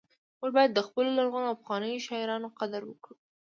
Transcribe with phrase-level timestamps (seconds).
[0.39, 3.15] موږ باید د خپلو لرغونو او پخوانیو شاعرانو قدر وکړو